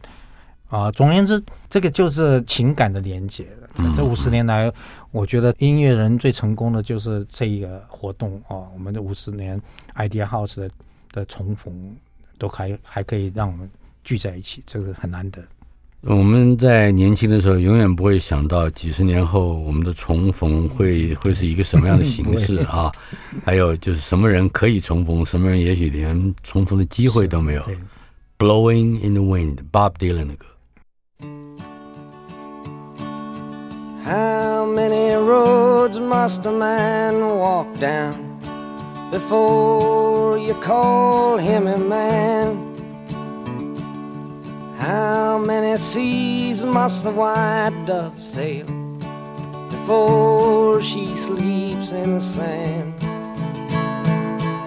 [0.68, 3.46] 啊，总而言之，这个就是情感的连接
[3.94, 4.72] 这五十年来，
[5.16, 8.68] 我觉得音乐人最成功的就是这一个活动啊。
[8.74, 9.58] 我们的五十年
[9.96, 10.70] Idea House 的
[11.10, 11.72] 的重逢，
[12.36, 13.66] 都还还可以让我们
[14.04, 15.42] 聚在一起，这个很难得。
[16.02, 22.92] 我们在年轻的时候，永远不会想到几十年后我们的重逢会会是一个什么样的形式啊？
[23.42, 27.62] 还有就是什么人可以重逢，什么人也许连重逢的机会都没有。
[28.36, 30.44] Blowing in the Wind，Bob Dylan 的歌。
[34.04, 35.05] How many
[35.86, 38.16] roads must a man walk down
[39.12, 42.74] before you call him a man?
[44.78, 48.66] How many seas must the white dove sail
[49.70, 52.92] before she sleeps in the sand?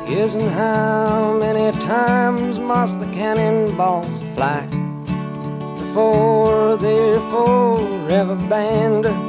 [0.07, 4.65] Yes, and how many times must the cannonballs fly
[5.81, 9.28] before they're forever banned?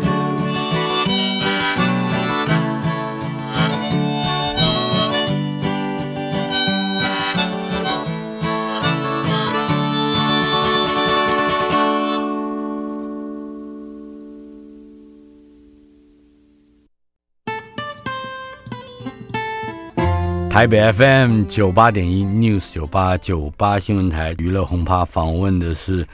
[20.51, 26.05] 台北 FM 九八点一 News 九八九八新闻台娱乐轰趴访问的是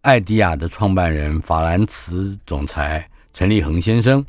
[0.00, 4.26] 艾迪亚的创办人法兰茨总裁陈立恒先生。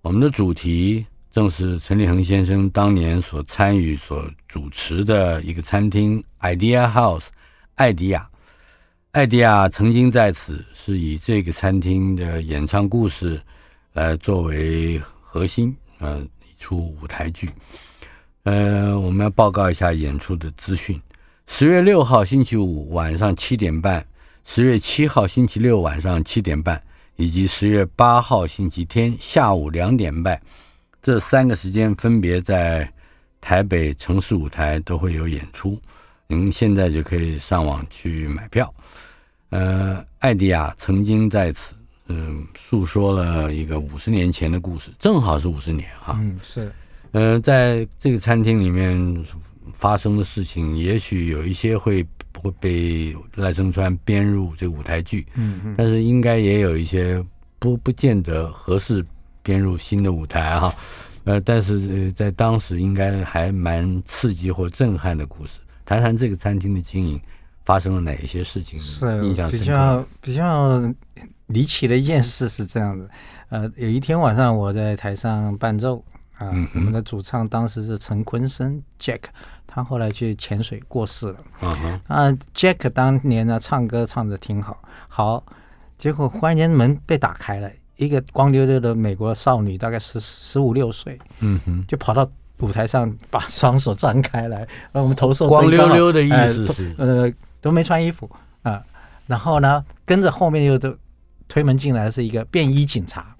[0.00, 7.26] 我们的主题正是陈立恒先生当年所参与、所主持的一个餐厅 Idea House
[7.74, 8.26] 艾迪亚。
[9.12, 13.38] 艾迪亚曾经在此是以这个餐厅的演唱故事
[13.92, 17.50] 来作为核心，呃，一出舞台剧。
[18.44, 21.00] 呃，我们要报告一下演出的资讯。
[21.46, 24.06] 十月六号星期五晚上七点半，
[24.44, 26.80] 十月七号星期六晚上七点半，
[27.16, 30.40] 以及十月八号星期天下午两点半，
[31.02, 32.90] 这三个时间分别在
[33.40, 35.80] 台北城市舞台都会有演出。
[36.26, 38.72] 您现在就可以上网去买票。
[39.50, 41.74] 呃，艾迪亚曾经在此，
[42.08, 46.18] 嗯、诉说了一个五十年前的故事，正好是五十年哈。
[46.20, 46.70] 嗯，是。
[47.18, 49.24] 呃，在这个餐厅里面
[49.72, 52.06] 发生的事情，也许有一些会
[52.40, 57.20] 会被赖声川编入这个舞台剧，嗯嗯，但是应该也有一些
[57.58, 59.04] 不不见得合适
[59.42, 60.72] 编入新的舞台哈。
[61.24, 65.58] 呃，但是在当时应该还蛮刺激或震撼的故事。
[65.84, 67.20] 谈谈这个餐厅的经营
[67.64, 68.78] 发生了哪一些事情？
[68.78, 70.80] 是印象比较比较
[71.48, 73.10] 离奇的一件事是这样子。
[73.48, 76.00] 呃，有一天晚上我在台上伴奏。
[76.38, 79.22] 啊，我们的主唱当时是陈坤生 Jack，
[79.66, 81.36] 他后来去潜水过世了。
[81.60, 82.00] Uh huh.
[82.06, 85.44] 啊，Jack 当年呢唱歌唱的挺好，好，
[85.98, 98.30] 结果忽然间门被打开了，一个光溜溜的美国少女，大概十十五六岁，嗯哼，就跑到舞台上把双手张开来，呃，我们投射光溜溜的意思是，呃，呃，都没穿衣服
[98.62, 98.80] 啊，
[99.26, 100.96] 然后呢，跟着后面又都
[101.48, 103.34] 推门进来的是一个便衣警察。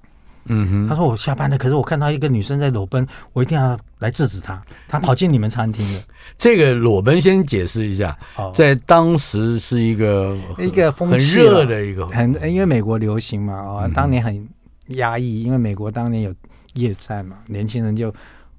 [0.49, 4.61] 嗯哼，他说我下班了，可是我看到一个女生在裸奔，我一定要来制止她。
[4.89, 6.01] 她跑进你们餐厅了。
[6.37, 14.49] 这个裸奔先解释一下，哦在当时是一个一个风很热的一个，很因为美国流行嘛，哦，当年很
[14.89, 16.35] 压抑，因为美国当年有
[16.75, 18.15] 夜战嘛，年轻人就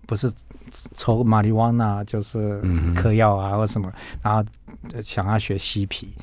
[0.05, 0.31] 不是
[0.93, 2.61] 抽马里旺纳就是
[2.95, 4.43] 嗑药啊或什么，然后
[5.01, 6.13] 想要学嬉皮。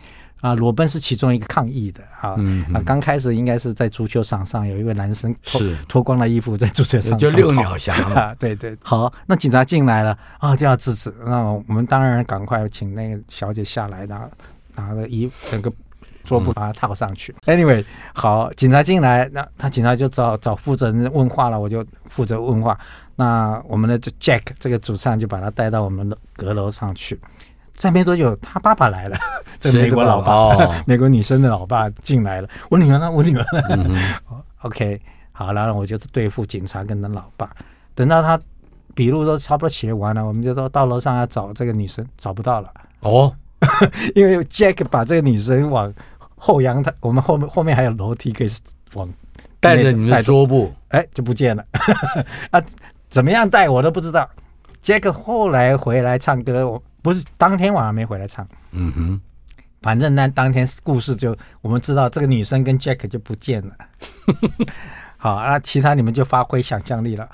[0.47, 2.37] 啊，裸奔是其中一个抗议的啊。
[2.39, 8.33] 嗯、啊，刚开始应该是在足球场上，有一位男生脱脱光了衣服在足球场上就遛鸟侠嘛。
[8.39, 11.13] 对对，好，那警察进来了啊，就要制止。
[11.25, 14.29] 那我们当然赶快请那个小姐下来，拿
[14.77, 15.73] 拿了衣服整个
[16.25, 17.35] 桌布把它套上去。
[17.47, 17.85] Anyway，
[18.15, 22.79] 好，警察进来，那他警察就找找负责人问话了，我就负责问话。
[23.19, 27.19] 那我们的这 Jack 这个主唱就把他带到我们的阁楼上去。
[27.77, 29.17] 再没多久，他爸爸来了，
[29.61, 32.49] 这美国老爸，哦、 美国女生的老爸进来了。
[32.71, 33.11] 我女儿呢？
[33.11, 33.63] 我女儿呢？
[33.77, 35.01] 嗯、OK，
[35.33, 37.49] 好，然后我就对付警察跟他老爸。
[37.95, 38.41] 等到他
[38.95, 42.73] 笔录都差不多写完了，我们就说到楼上要找这个女生，找不到了。
[43.01, 43.33] 哦，
[44.17, 45.93] 因为 Jack 把这个女生往
[46.37, 48.49] 后阳台，我们后面后面还有楼梯可以
[48.95, 49.09] 往
[49.61, 51.65] 带着你的桌布，哎，就不见了。
[52.51, 52.63] 啊，
[53.09, 54.29] 怎么样带我都不知道。
[54.83, 58.45] Jack 后来回来唱歌，我不是当天晚上没回来唱。
[58.73, 59.21] 嗯哼，
[59.81, 63.73] 反正那当天故事就我们知道，这个女生跟 Jack 就不见了。
[65.17, 67.29] 好，那其他你们就发挥想象力了。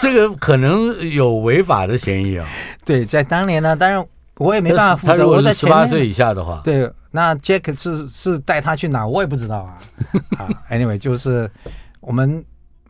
[0.00, 2.48] 这个可能有违法的嫌疑啊。
[2.82, 4.02] 对，在当年呢，当然
[4.36, 5.12] 我也没办法负责。
[5.12, 9.76] 他如果是十八岁以下的话，对，那 Jack 是是带他去哪，我也不知道啊。
[10.40, 11.50] 啊，Anyway，就是
[12.00, 12.42] 我们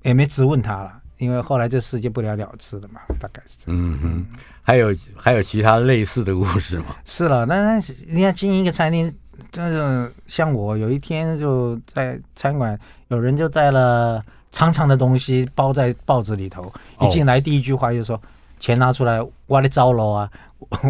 [0.02, 0.92] 也没质问他了。
[1.18, 3.80] 因为后来这事就不了了之了嘛，大概是这样。
[3.80, 4.26] 嗯哼，
[4.62, 6.96] 还有还有其他类似的故事吗？
[7.04, 7.72] 是了，那那
[8.08, 9.12] 人家经营一个餐厅，
[9.50, 18.20] 这种像我有一天就在餐馆，有人就带了长长的东西包在报纸里头，一进来第一句话就说：“哦、
[18.58, 20.30] 钱拿出来，我的招楼啊，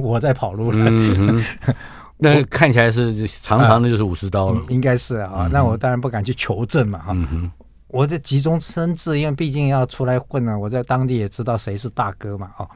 [0.02, 0.78] 我 在跑路了。
[0.78, 1.44] 嗯
[2.18, 4.62] ”那看起来是长长的，就是五十刀了。
[4.68, 7.50] 应该是啊，那我当然不敢去求证嘛，哈、嗯。
[7.88, 12.50] 我就急中生智，因为毕竟要出来混了，我在当地也知道谁是大哥嘛。
[12.58, 12.66] 哦，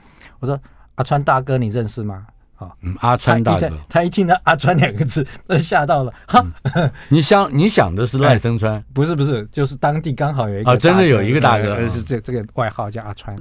[0.40, 0.58] 我说
[0.96, 2.26] 阿川大哥，你认识吗？
[2.58, 6.12] 哦，嗯，阿川大哥，他一听到阿川两个字， 那吓到了。
[6.26, 6.44] 哈，
[6.74, 8.82] 嗯、你想你想的是赖声川？
[8.92, 13.36] 不是不是，就是当地刚好有一个、哦，真的有一个大哥，是这这个外号叫阿川。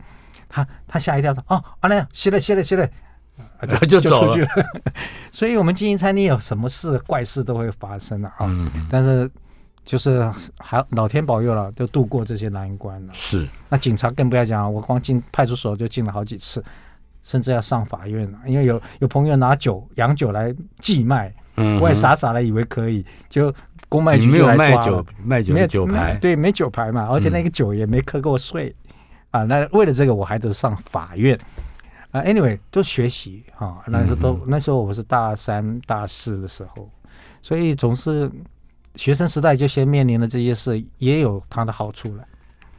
[0.47, 2.87] 他他吓一跳说：“哦，阿亮，歇了歇了歇了。
[3.67, 4.47] 就”就 就走了。
[5.31, 8.39] 所以，我们经营餐厅有什么事怪事都会发生的啊。
[8.41, 9.29] 嗯、但是。
[9.85, 10.27] 就是
[10.57, 13.13] 还老天保佑了，就度过这些难关了。
[13.13, 16.65] 是，那警察更不要讲，我光进派出所就进了好几次，
[17.25, 18.39] 甚至要上法院了。
[18.45, 23.53] 因为有有朋友拿酒洋酒来寄卖，嗯，我也傻傻的以为可以，就
[23.89, 24.55] 公卖局就来抓。
[24.55, 28.73] 没有卖酒，卖酒没酒牌，对，没酒牌嘛，而且那个酒也没课过税、
[29.31, 29.43] 嗯、啊。
[29.43, 31.37] 那为了这个，我还得上法院
[32.11, 32.21] 啊。
[32.21, 36.89] Anyway，都学习啊，那时候都、嗯、那时候我是大三大四的时候，
[37.41, 38.31] 所以总是。
[38.97, 42.23] 学生时代就先面临了这些事，也有它的好处了。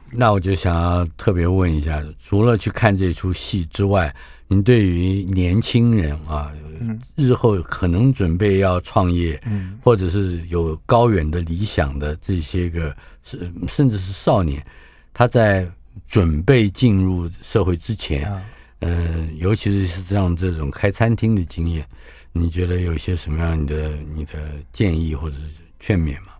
[0.09, 4.11] 那我就想要特别问一下，除了去看这出戏之外，
[4.47, 14.65] 您对于年轻人啊，嗯、日后可能准备要创业，嗯、或者是有高远的理想的这些个，是甚至是少年，
[15.13, 15.69] 他在
[16.05, 18.31] 准备进入社会之前，
[18.79, 21.85] 嗯、呃，尤其是像这种开餐厅的经验，
[22.31, 24.33] 你觉得有一些什么样的你的
[24.71, 25.43] 建议或者是？
[25.79, 26.33] 劝勉吗？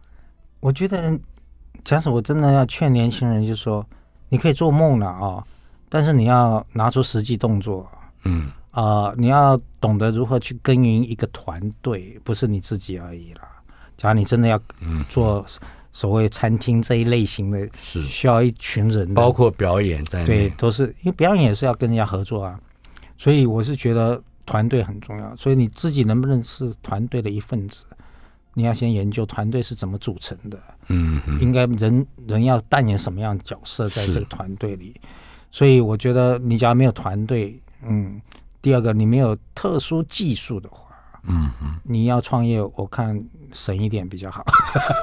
[0.61, 1.15] 我觉得，
[1.83, 3.85] 假使我真的要劝年轻人，就是说
[4.29, 5.43] 你可以做梦了啊，
[5.87, 7.87] 但是你要拿出实际动作。
[8.27, 13.41] 嗯啊、呃，你要懂得如何去耕耘一个团队，不是你自己而已啦。
[13.95, 14.61] 假如你真的要
[15.09, 15.43] 做
[15.91, 22.59] 所谓餐厅这一类型的，是需要一群人，包括表演在内，对，都是因为表演也是要跟人家合作啊。
[23.17, 25.35] 所以我是觉得团队很重要。
[25.35, 27.83] 所以你自己能不能是团队的一份子？
[28.53, 34.99] 你要先研究团队是怎么组成的，嗯，应该人人要扮演什么样的角色在这个团队里，
[35.51, 38.21] 所以我觉得你假如没有团队，嗯，
[38.61, 40.89] 第二个你没有特殊技术的话，
[41.23, 43.23] 嗯哼，你要创业，我看
[43.53, 44.45] 省一点比较好，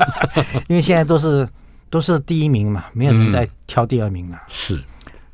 [0.68, 1.48] 因为现在都是
[1.90, 4.82] 都是第一名嘛，没有人再挑第二名了，是，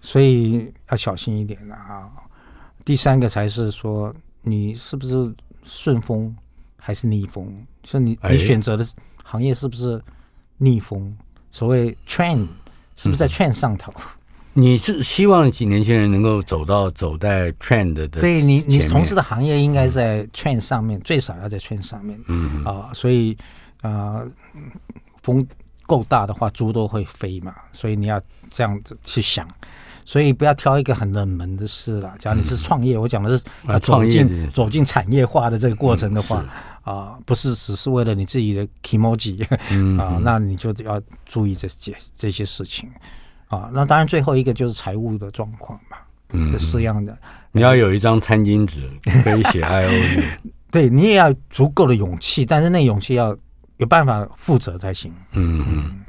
[0.01, 2.11] 所以要小心一点了啊。
[2.85, 5.35] 第三个才是说你是不是
[5.65, 6.35] 顺风。
[6.83, 7.47] 还是逆风，
[7.85, 8.85] 所以你你选择的
[9.23, 10.03] 行业是不是
[10.57, 11.15] 逆风？
[11.21, 12.49] 哎、所谓 trend
[12.97, 13.93] 是不是在 trend 上头？
[14.53, 18.09] 你是希望年轻人能够走到走在 trend 的？
[18.09, 22.19] 对你，你从事的行业应该在 trend 上面，嗯、最少要在 trend 上面。
[22.27, 23.37] 嗯啊、呃，所以
[23.81, 24.29] 啊、呃，
[25.23, 25.47] 风
[25.87, 27.55] 够大的话，猪都会飞嘛。
[27.73, 28.21] 所以你要
[28.51, 29.49] 这样子去想。
[30.05, 32.13] 所以不要挑一个很冷门的事了。
[32.19, 36.45] 假如你是创业，嗯、我讲的是啊，走进走进产业化的这个过程的话，啊、
[36.87, 42.89] 嗯呃，不是只是为了你自己的 kimoji 啊、嗯呃，那你就要注意这些这些事情
[43.51, 43.71] 啊、呃。
[43.75, 45.99] 那当然，最后一个就是财务的状况嘛，
[46.31, 47.15] 嗯，这四样的。
[47.53, 48.89] 你要有一张餐巾纸
[49.23, 50.23] 可以写 I O U，
[50.71, 53.37] 对你也要足够的勇气，但是那勇气要
[53.77, 55.13] 有办法负责才行。
[55.33, 56.01] 嗯嗯，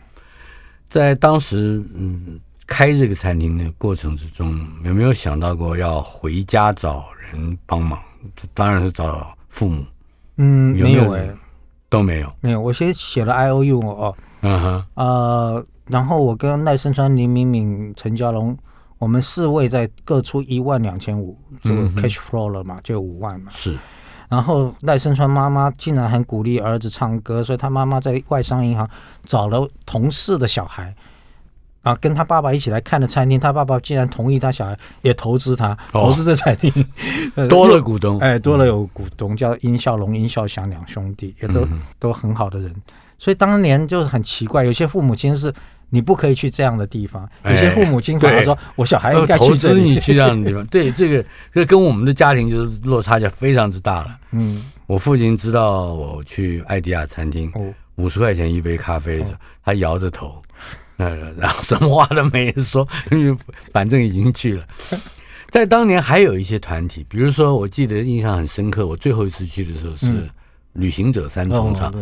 [0.87, 2.39] 在当时，嗯。
[2.67, 7.99] 开这个餐厅的过程之中，有没有想到过要回家找人帮忙？
[8.53, 9.83] 当然是找父母。
[10.37, 11.27] 嗯，没有哎，
[11.89, 12.61] 都没有，没有。
[12.61, 18.57] 我先写了 I O U 哦，嗯哼，呃，然后我跟赖声川、林敏敏、陈家龙，
[18.97, 23.51] 我们四位在各出一万两千五，就 cash flow 了嘛，就五万嘛。
[23.51, 23.77] 是。
[24.29, 28.89] 然后赖声川妈妈竟然很鼓励儿子唱歌，所以他妈妈在外商银行
[29.25, 30.95] 找了同事的小孩，
[31.81, 36.71] 啊，跟他爸爸一起来看的餐厅，他爸爸竟然同意他小孩也投资他，投资这餐厅，
[37.35, 42.73] 哦、多了股东，哎，多了有股东叫殷孝龙、殷孝祥两兄弟，也都、嗯、都很好的人，
[43.21, 45.53] 所以当年就是很奇怪，有些父母亲是。
[45.93, 47.29] 你不可以去这样的地方。
[47.43, 54.17] 有些父母亲反而说：“我小孩应该去这里。”投资你去这样的地方， 对这个，这跟我们的家庭就是落差就非常之大了。
[54.31, 57.51] 嗯，我父亲知道我去爱迪亚餐厅，
[57.95, 59.21] 五十块钱一杯咖啡，
[59.65, 60.41] 他摇着头，
[60.95, 62.87] 呃，然后什么话都没说，
[63.73, 64.65] 反正已经去了。
[65.51, 70.07] 在当年还有一些团体，比如说，我记得印象很深刻，我最后一次去的时候是
[70.71, 71.93] 旅行者三重唱。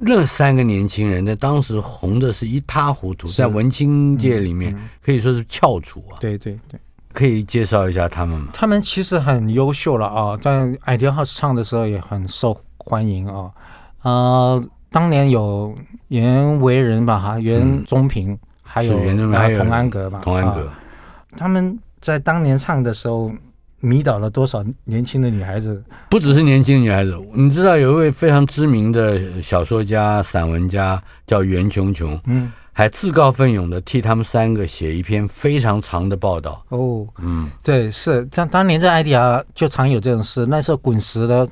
[0.00, 6.16] 那三个年轻人在当时红的是一塌糊涂，在文青界里面可以说是翘楚啊。
[6.20, 6.78] 对对对，
[7.12, 8.48] 可以介绍一下他们吗？
[8.52, 13.50] 他们其实很优秀了啊，在艾迪豪唱的时候也很受欢迎啊。
[14.02, 15.76] 呃，当年有
[16.06, 18.96] 袁惟仁吧，哈，袁宗平，还有
[19.32, 20.70] 还有童安格吧，童安格，
[21.36, 23.32] 他们在当年唱的时候。
[23.80, 25.82] 迷倒了多少年轻的女孩子？
[26.10, 36.64] 不只是年轻的女孩子，你知道有一位非常知名的小说家、散文家叫袁琼琼，嗯，还自告奋勇的替他们三个写一篇非常长的报道。
[36.70, 40.44] 哦，嗯，对，是像当年在爱迪亚就常有这种事。
[40.46, 41.48] 那时候滚石的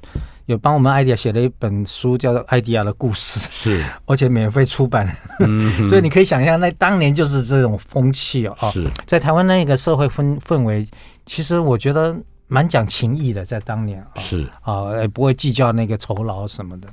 [0.46, 5.08] 有帮我们爱迪亚写了一本书，叫做《爱迪亚的故事》，是， 而且免费出版。
[5.38, 8.56] 嗯，所以你可以想象，那当年就是这种风气哦。
[8.72, 10.84] 是在台湾那个社会氛氛围。
[11.26, 12.16] 其实我觉得
[12.46, 16.88] 蛮讲情义的，在当年啊，是啊，也不会计较那个酬劳什么的。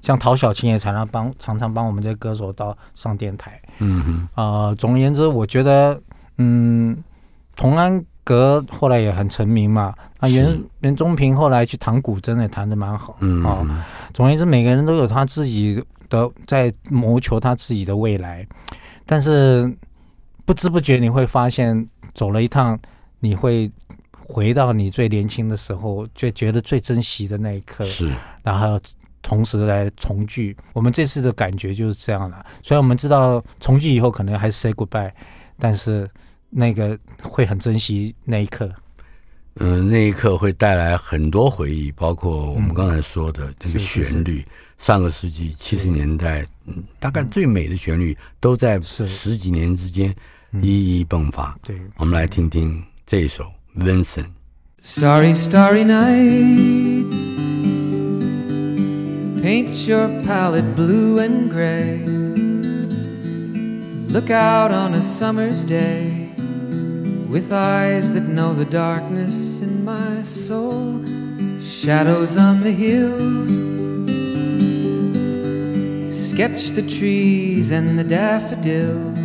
[0.00, 3.60] 像陶小琴也常常帮，常常帮我们这些歌手到上电台。
[3.78, 6.00] 嗯哼，啊，总而言之，我觉得，
[6.38, 6.96] 嗯，
[7.54, 9.92] 童安格后来也很成名嘛。
[10.20, 13.16] 啊，袁袁宗平后来去弹古筝也弹的蛮好。
[13.20, 18.46] 嗯啊，总而言之，每个人都有他自己的在谋求他自己的未来，
[19.04, 19.70] 但是
[20.46, 22.78] 不知不觉你会发现，走了一趟。
[23.26, 23.68] 你会
[24.12, 28.12] 回到你最年轻的时候，就觉得最珍惜的那一刻，是，
[28.44, 28.80] 然后
[29.20, 30.56] 同时来重聚。
[30.72, 32.46] 我们这次的感觉就是这样的。
[32.62, 35.10] 虽然我们知道重聚以后可能还是 say goodbye，
[35.58, 36.08] 但是
[36.50, 38.70] 那个会很珍惜那一刻。
[39.58, 44.40] 嗯，那一刻会带来很多回忆，包括我们刚才说的这个旋律。
[44.40, 50.14] 嗯、上个世纪七十年代，嗯，大概最美的旋律都在十几年之间
[50.60, 51.58] 一一迸发。
[51.62, 52.84] 对，我们来听听。
[53.05, 53.45] 这一首
[53.75, 57.05] Vincent。Starry, starry night.
[59.41, 62.03] Paint your palette blue and gray.
[64.11, 66.29] Look out on a summer's day
[67.29, 71.03] with eyes that know the darkness in my soul.
[71.63, 73.51] Shadows on the hills.
[76.13, 79.24] Sketch the trees and the daffodils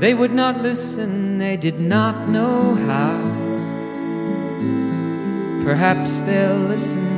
[0.00, 3.18] they would not listen, they did not know how.
[5.64, 7.16] Perhaps they'll listen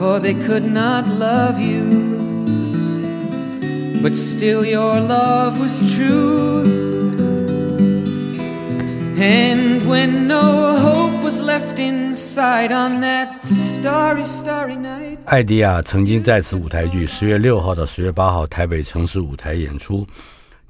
[0.00, 1.84] for they could not love you.
[4.02, 6.64] But still, your love was true.
[9.18, 20.06] And when no hope was left inside on that starry, starry night，艾迪亚曾经在此舞台剧十月六号到十月八号台北城市舞台演出。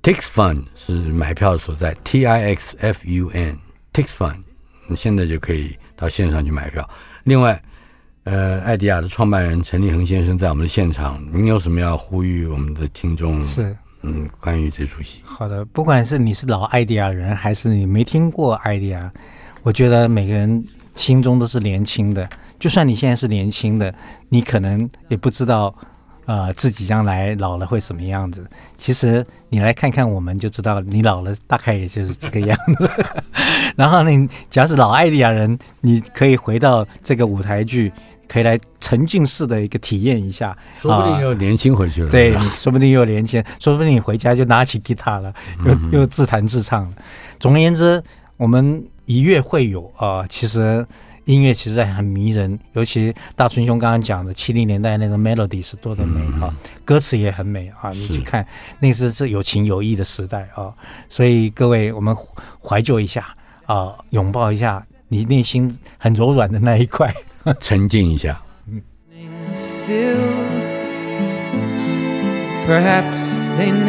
[0.06, 4.36] Tix Fun 是买票所在，T I X F U N，Tix Fun，
[4.86, 6.88] 你现在就可以到线上去买票。
[7.24, 7.60] 另外，
[8.24, 13.44] 呃，艾迪亚的创办人陈立恒先生在我们的现场，您有什么要呼吁我们的听众？
[13.44, 15.22] 是，嗯，关于这出戏。
[15.24, 19.12] 好的，不管是你是老艾迪亚人，还是你没听过艾迪亚，
[19.64, 22.30] 我觉得每个人心中都是年轻的。
[22.60, 23.92] 就算你现在是年轻的，
[24.30, 25.76] 你可能也不知道。
[26.26, 28.46] 呃，自己将来老了会什么样子？
[28.78, 32.90] 其实你来看看我们就知道，你老了大概也就是这个样子。
[33.78, 37.92] 然后呢，假使老艾迪亚人，你可以回到这个舞台剧，
[38.28, 42.08] 可以来沉浸式的一个体验一下，说不定又年轻回去了。
[42.08, 46.96] 呃、对，说不定又年轻，说不定你回家就拿起吉他了，又又自弹自唱了。
[47.40, 48.04] 总而言之，
[48.38, 50.86] 我们一月会有啊、呃，其实。
[51.26, 58.46] 音乐其实很迷人，尤其大春兄刚刚讲的七零年代那个 melody 是多的美啊，嗯、歌词也很美啊，你去看
[58.80, 60.74] 那是是有情有义的时代啊，
[61.10, 62.16] 所以各位我们
[62.64, 67.14] 怀旧一下啊，拥抱一下你内心很柔软的那一块，
[67.60, 68.42] 沉浸一下。
[68.68, 68.82] 嗯。
[69.54, 70.18] Still,
[72.68, 73.22] perhaps
[73.58, 73.86] time